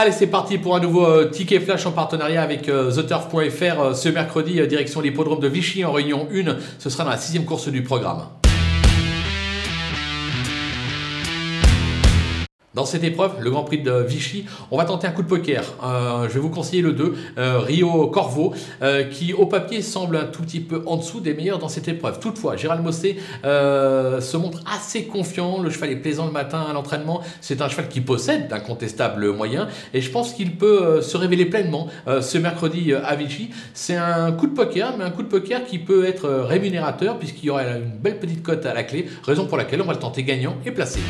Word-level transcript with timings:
Allez, 0.00 0.12
c'est 0.12 0.28
parti 0.28 0.58
pour 0.58 0.76
un 0.76 0.80
nouveau 0.80 1.04
euh, 1.04 1.24
ticket 1.28 1.58
flash 1.58 1.84
en 1.84 1.90
partenariat 1.90 2.40
avec 2.40 2.68
euh, 2.68 2.88
TheTurf.fr 2.88 3.80
euh, 3.80 3.94
ce 3.94 4.08
mercredi, 4.08 4.64
direction 4.68 5.00
l'hippodrome 5.00 5.40
de 5.40 5.48
Vichy 5.48 5.84
en 5.84 5.90
réunion 5.90 6.28
1. 6.32 6.56
Ce 6.78 6.88
sera 6.88 7.02
dans 7.02 7.10
la 7.10 7.16
sixième 7.16 7.44
course 7.44 7.68
du 7.68 7.82
programme. 7.82 8.22
Dans 12.78 12.84
cette 12.84 13.02
épreuve, 13.02 13.32
le 13.40 13.50
Grand 13.50 13.64
Prix 13.64 13.78
de 13.78 13.90
Vichy, 13.90 14.44
on 14.70 14.78
va 14.78 14.84
tenter 14.84 15.08
un 15.08 15.10
coup 15.10 15.24
de 15.24 15.26
poker. 15.26 15.64
Euh, 15.82 16.28
je 16.28 16.34
vais 16.34 16.38
vous 16.38 16.48
conseiller 16.48 16.80
le 16.80 16.92
2, 16.92 17.12
euh, 17.36 17.58
Rio 17.58 18.06
Corvo, 18.06 18.54
euh, 18.82 19.02
qui 19.02 19.32
au 19.32 19.46
papier 19.46 19.82
semble 19.82 20.16
un 20.16 20.26
tout 20.26 20.42
petit 20.42 20.60
peu 20.60 20.84
en 20.86 20.96
dessous 20.96 21.18
des 21.18 21.34
meilleurs 21.34 21.58
dans 21.58 21.66
cette 21.66 21.88
épreuve. 21.88 22.20
Toutefois, 22.20 22.54
Gérald 22.54 22.84
Mossé 22.84 23.18
se 23.42 24.36
montre 24.36 24.62
assez 24.72 25.06
confiant. 25.06 25.60
Le 25.60 25.70
cheval 25.70 25.90
est 25.90 25.96
plaisant 25.96 26.26
le 26.26 26.30
matin 26.30 26.64
à 26.70 26.72
l'entraînement. 26.72 27.20
C'est 27.40 27.62
un 27.62 27.68
cheval 27.68 27.88
qui 27.88 28.00
possède 28.00 28.46
d'incontestables 28.46 29.32
moyens 29.32 29.66
et 29.92 30.00
je 30.00 30.10
pense 30.12 30.32
qu'il 30.32 30.54
peut 30.54 31.02
se 31.02 31.16
révéler 31.16 31.46
pleinement 31.46 31.88
ce 32.06 32.38
mercredi 32.38 32.94
à 32.94 33.16
Vichy. 33.16 33.50
C'est 33.74 33.96
un 33.96 34.30
coup 34.30 34.46
de 34.46 34.54
poker, 34.54 34.94
mais 34.96 35.02
un 35.02 35.10
coup 35.10 35.24
de 35.24 35.28
poker 35.28 35.64
qui 35.64 35.80
peut 35.80 36.04
être 36.04 36.28
rémunérateur 36.28 37.18
puisqu'il 37.18 37.46
y 37.46 37.50
aura 37.50 37.64
une 37.64 37.98
belle 38.00 38.20
petite 38.20 38.44
cote 38.44 38.64
à 38.66 38.72
la 38.72 38.84
clé, 38.84 39.06
raison 39.24 39.46
pour 39.46 39.56
laquelle 39.56 39.82
on 39.82 39.86
va 39.86 39.94
le 39.94 39.98
tenter 39.98 40.22
gagnant 40.22 40.54
et 40.64 40.70
placé. 40.70 41.00